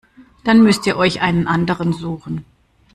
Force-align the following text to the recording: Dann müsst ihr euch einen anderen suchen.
Dann 0.43 0.63
müsst 0.63 0.87
ihr 0.87 0.97
euch 0.97 1.21
einen 1.21 1.45
anderen 1.47 1.93
suchen. 1.93 2.43